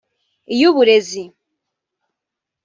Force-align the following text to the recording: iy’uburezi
iy’uburezi 0.53 1.23